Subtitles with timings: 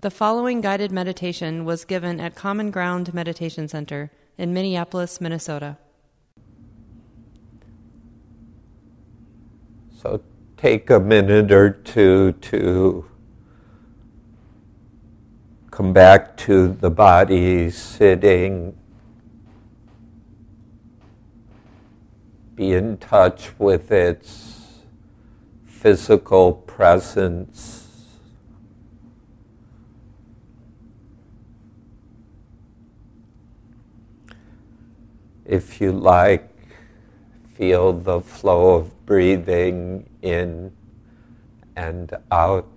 [0.00, 5.76] The following guided meditation was given at Common Ground Meditation Center in Minneapolis, Minnesota.
[10.00, 10.22] So
[10.56, 13.10] take a minute or two to
[15.72, 18.78] come back to the body sitting.
[22.54, 24.78] Be in touch with its
[25.66, 27.77] physical presence.
[35.48, 36.46] If you like,
[37.56, 40.70] feel the flow of breathing in
[41.74, 42.68] and out.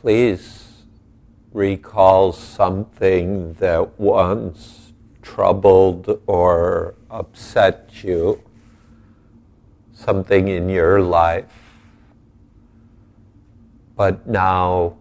[0.00, 0.84] Please
[1.52, 4.92] recall something that once
[5.22, 8.40] troubled or upset you,
[9.92, 11.52] something in your life,
[13.96, 14.96] but now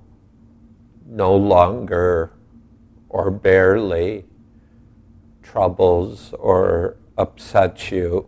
[1.05, 2.31] no longer
[3.07, 4.25] or barely
[5.43, 8.27] troubles or upsets you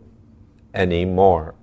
[0.72, 1.56] anymore.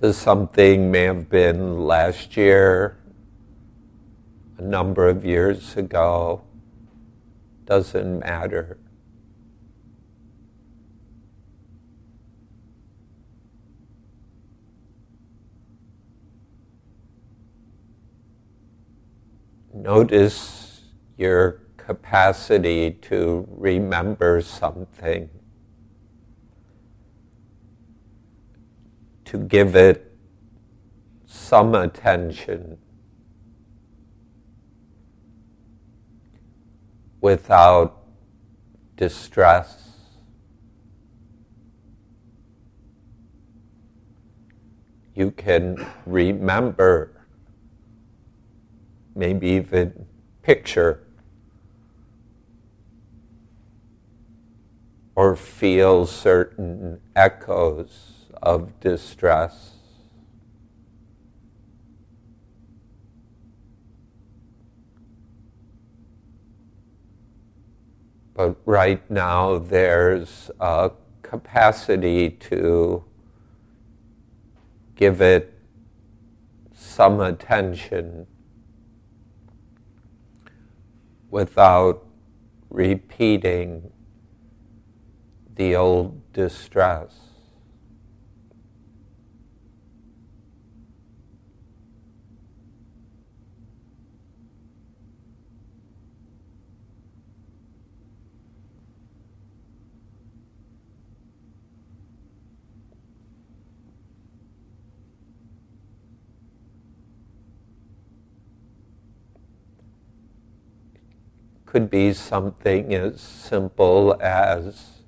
[0.00, 2.98] This something may have been last year,
[4.56, 6.42] a number of years ago,
[7.64, 8.78] doesn't matter.
[19.74, 20.82] Notice
[21.16, 25.28] your capacity to remember something.
[29.28, 30.10] To give it
[31.26, 32.78] some attention
[37.20, 38.06] without
[38.96, 39.90] distress.
[45.14, 47.26] You can remember,
[49.14, 50.06] maybe even
[50.42, 51.04] picture,
[55.14, 59.78] or feel certain echoes of distress.
[68.38, 70.92] but right now there's a
[71.22, 73.02] capacity to
[74.94, 75.52] give it
[76.72, 78.24] some attention
[81.30, 82.06] without
[82.70, 83.90] repeating
[85.56, 87.27] the old distress.
[111.68, 115.02] Could be something as simple as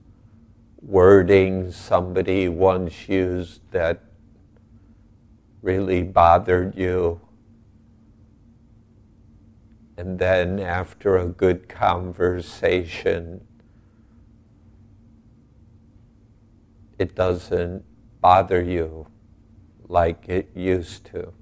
[0.83, 3.99] wording somebody once used that
[5.63, 7.19] really bothered you.
[9.97, 13.41] And then, after a good conversation,
[16.99, 17.83] it doesn't
[18.21, 19.07] bother you
[19.89, 21.33] like it used to.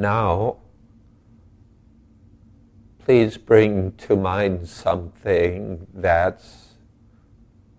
[0.00, 0.56] Now,
[3.00, 6.68] please bring to mind something that's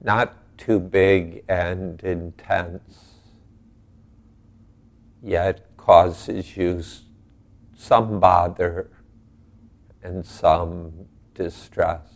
[0.03, 3.15] not too big and intense,
[5.23, 6.83] yet causes you
[7.75, 8.91] some bother
[10.03, 12.07] and some distress.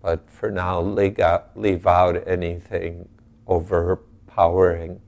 [0.00, 3.10] But for now, leave out, anything
[3.46, 5.02] overpowering.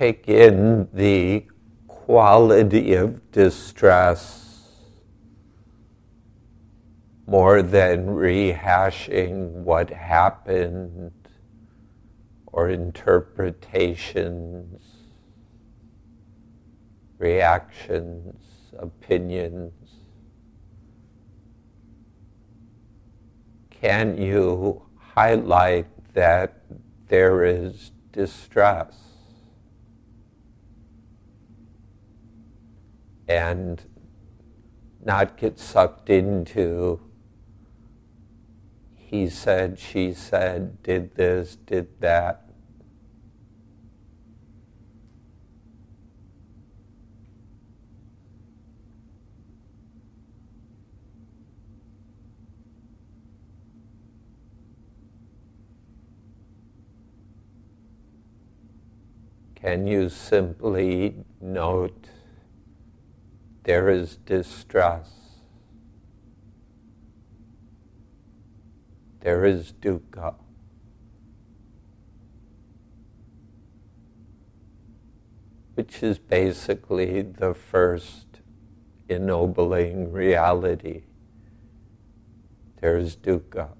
[0.00, 1.44] Take in the
[1.86, 4.70] quality of distress
[7.26, 11.12] more than rehashing what happened
[12.46, 14.80] or interpretations,
[17.18, 18.40] reactions,
[18.78, 19.74] opinions.
[23.68, 26.62] Can you highlight that
[27.08, 29.09] there is distress?
[33.30, 33.84] And
[35.04, 37.00] not get sucked into
[39.10, 42.44] he said, she said, did this, did that.
[59.56, 62.06] Can you simply note
[63.64, 65.10] there is distress.
[69.20, 70.34] There is dukkha.
[75.74, 78.40] Which is basically the first
[79.08, 81.04] ennobling reality.
[82.80, 83.70] There is dukkha.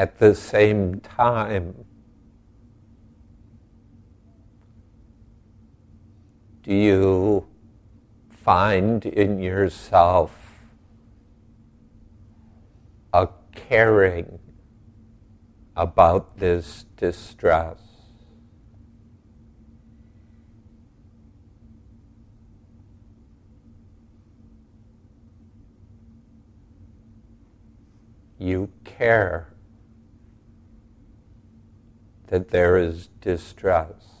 [0.00, 1.84] at the same time.
[6.62, 7.46] Do you
[8.30, 10.62] find in yourself
[13.12, 14.38] a caring
[15.76, 17.80] about this distress?
[28.38, 29.49] You care
[32.30, 34.20] that there is distress.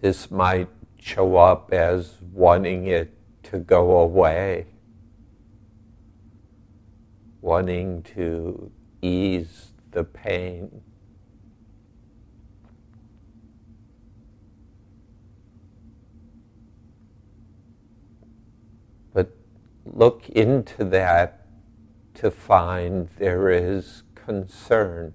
[0.00, 0.68] This might
[1.00, 4.66] show up as wanting it to go away,
[7.40, 8.70] wanting to
[9.02, 10.82] ease the pain.
[19.12, 19.32] But
[19.94, 21.46] look into that
[22.14, 25.14] to find there is concern,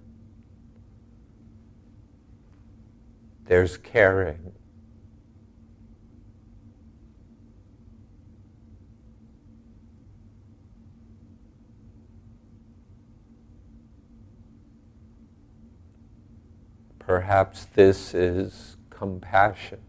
[3.45, 4.53] there's caring.
[16.99, 19.79] Perhaps this is compassion.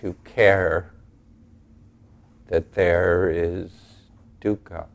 [0.00, 0.92] To care
[2.46, 3.72] that there is
[4.40, 4.86] dukkha.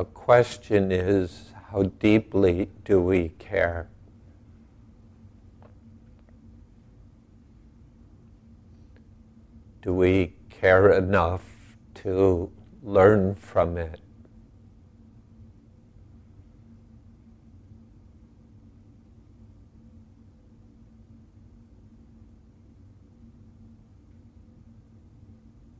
[0.00, 3.90] A question is how deeply do we care?
[9.82, 11.44] Do we care enough
[11.96, 12.50] to
[12.82, 14.00] learn from it?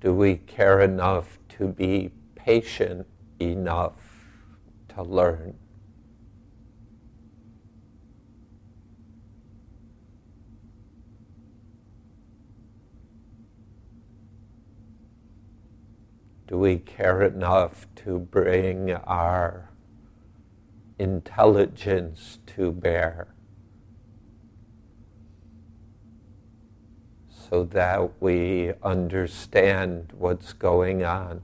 [0.02, 3.06] Do we care enough to be patient
[3.40, 4.09] enough
[4.94, 5.54] to learn?
[16.46, 19.70] Do we care enough to bring our
[20.98, 23.28] intelligence to bear
[27.28, 31.42] so that we understand what's going on?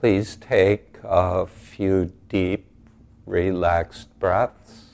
[0.00, 2.64] Please take a few deep,
[3.26, 4.86] relaxed breaths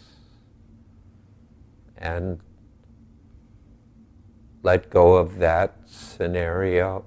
[1.96, 2.40] and
[4.64, 7.04] let go of that scenario.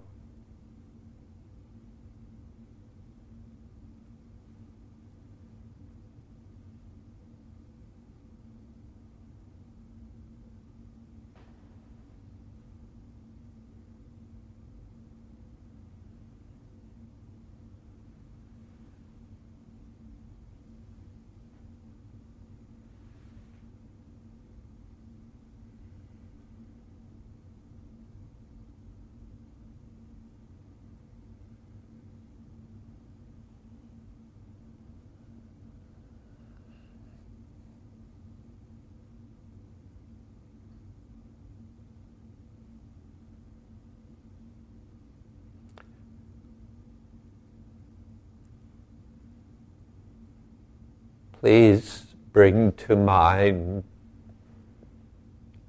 [51.39, 53.81] Please bring to mind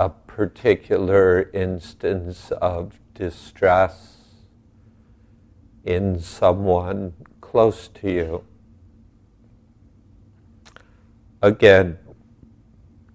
[0.00, 4.16] a particular instance of distress
[5.84, 8.44] in someone close to you.
[11.40, 11.98] Again,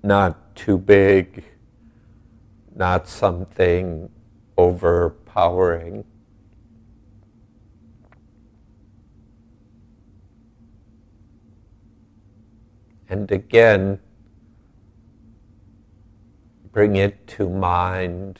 [0.01, 1.43] not too big,
[2.73, 4.09] not something
[4.57, 6.05] overpowering.
[13.07, 13.99] And again,
[16.71, 18.39] bring it to mind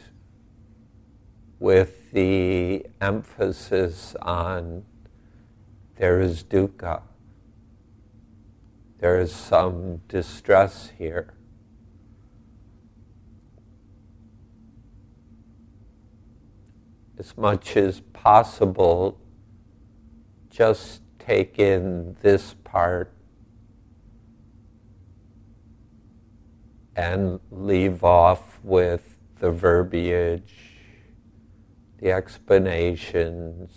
[1.59, 4.83] with the emphasis on
[5.97, 7.03] there is dukkha.
[8.99, 11.33] There is some distress here.
[17.17, 19.17] As much as possible,
[20.49, 23.14] just take in this part
[26.95, 30.53] and leave off with the verbiage,
[31.99, 33.71] the explanations,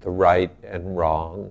[0.00, 1.50] the right and wrong.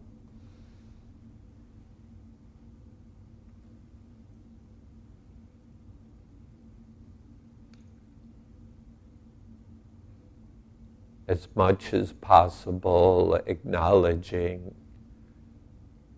[11.27, 14.73] As much as possible, acknowledging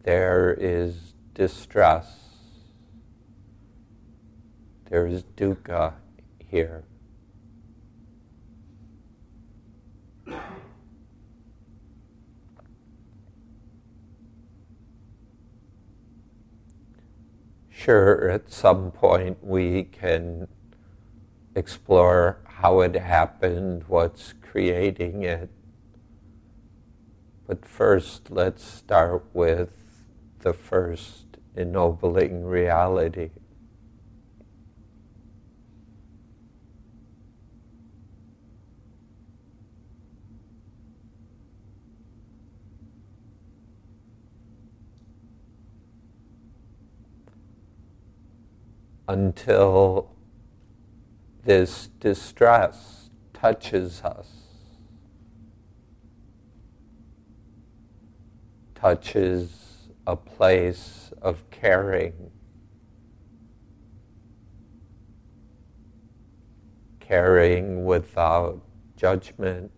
[0.03, 2.28] there is distress
[4.89, 5.93] there is dukkha
[6.46, 6.84] here.
[17.69, 20.48] Sure, at some point we can
[21.55, 25.50] explore how it happened, what's creating it.
[27.48, 29.69] But first, let's start with
[30.39, 33.31] the first ennobling reality.
[49.10, 50.12] Until
[51.44, 54.28] this distress touches us,
[58.75, 62.30] touches a place of caring,
[67.00, 68.62] caring without
[68.96, 69.72] judgment.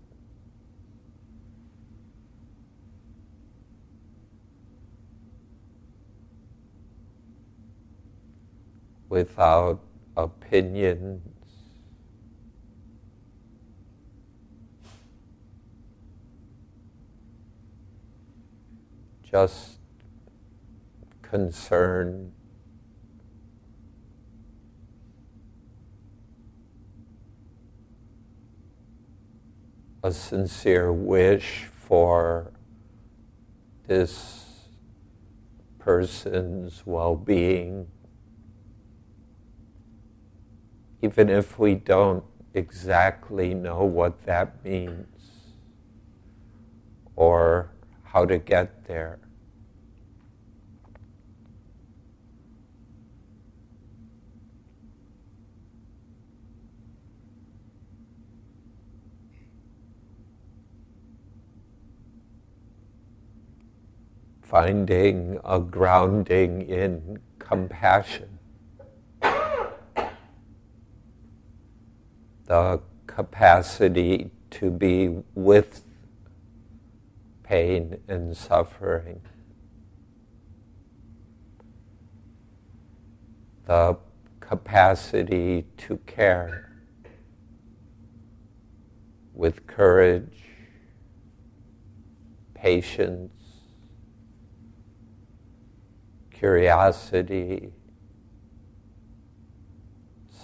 [9.11, 9.77] Without
[10.15, 11.21] opinions.
[19.29, 19.79] Just
[21.21, 22.31] concern.
[30.03, 32.53] A sincere wish for
[33.87, 34.69] this
[35.79, 37.87] person's well being.
[41.01, 45.07] Even if we don't exactly know what that means
[47.15, 47.71] or
[48.03, 49.19] how to get there.
[64.43, 68.40] Finding a grounding in compassion.
[72.51, 75.85] The capacity to be with
[77.43, 79.21] pain and suffering.
[83.67, 83.97] The
[84.41, 86.73] capacity to care
[89.33, 90.43] with courage,
[92.53, 93.31] patience,
[96.31, 97.71] curiosity,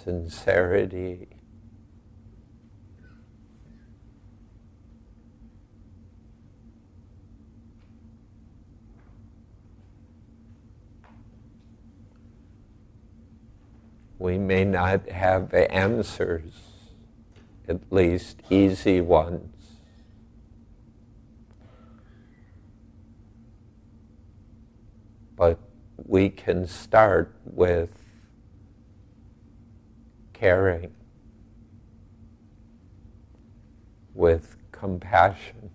[0.02, 1.37] sincerity.
[14.18, 16.52] We may not have answers,
[17.68, 19.54] at least easy ones.
[25.36, 25.60] But
[26.04, 27.92] we can start with
[30.32, 30.92] caring,
[34.14, 35.70] with compassion.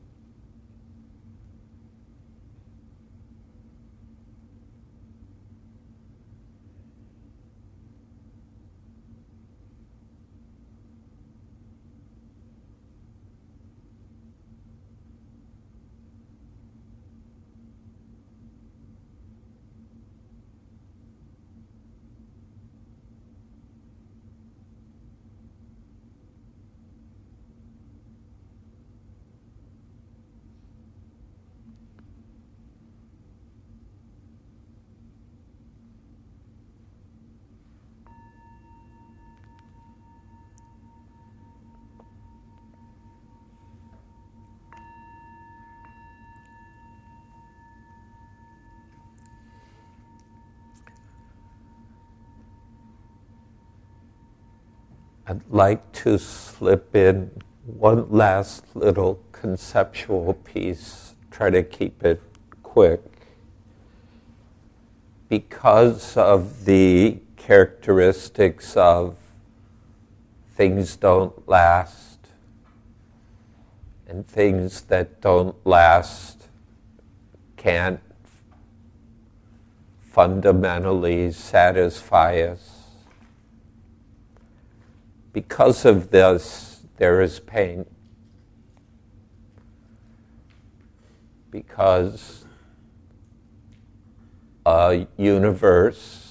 [55.33, 57.31] I'd like to slip in
[57.65, 62.21] one last little conceptual piece, try to keep it
[62.61, 63.01] quick.
[65.29, 69.17] Because of the characteristics of
[70.55, 72.19] things don't last,
[74.07, 76.47] and things that don't last
[77.57, 78.01] can't
[79.99, 82.72] fundamentally satisfy us.
[85.33, 87.85] Because of this, there is pain.
[91.49, 92.45] Because
[94.65, 96.23] a universe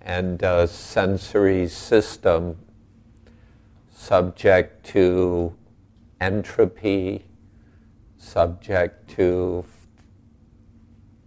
[0.00, 2.56] and a sensory system
[3.90, 5.54] subject to
[6.20, 7.26] entropy,
[8.16, 9.64] subject to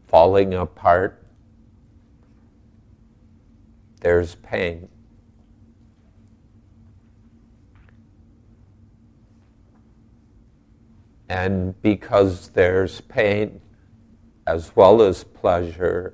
[0.08, 1.24] falling apart,
[4.02, 4.90] there's pain.
[11.30, 13.62] And because there's pain
[14.46, 16.14] as well as pleasure,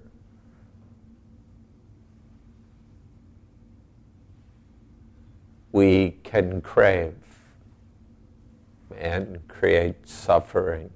[5.72, 7.16] we can crave
[8.98, 10.90] and create suffering.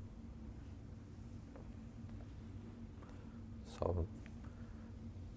[3.79, 4.07] So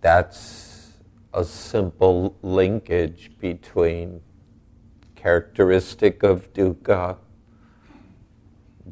[0.00, 0.92] that's
[1.34, 4.20] a simple linkage between
[5.14, 7.18] characteristic of dukkha,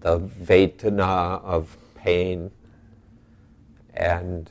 [0.00, 2.50] the vedana of pain,
[3.94, 4.50] and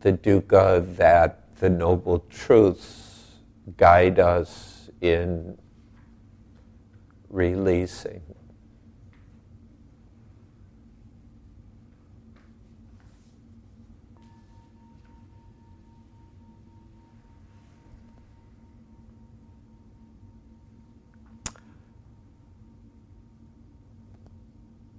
[0.00, 3.36] the dukkha that the Noble Truths
[3.76, 5.58] guide us in
[7.28, 8.22] releasing.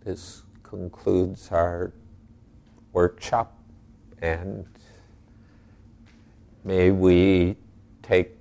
[0.03, 1.91] This concludes our
[2.93, 3.57] workshop,
[4.21, 4.65] and
[6.63, 7.57] may we
[8.01, 8.31] take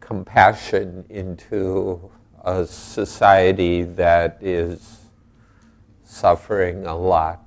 [0.00, 2.10] compassion into
[2.44, 5.00] a society that is
[6.02, 7.44] suffering a lot,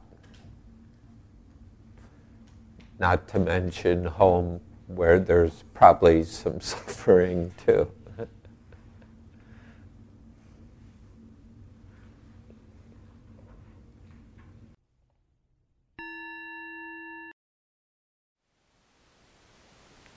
[2.99, 7.89] not to mention home where there's probably some suffering too.